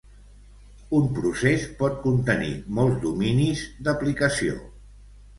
[0.99, 4.57] Un procés pot contenir molts dominis d'aplicació.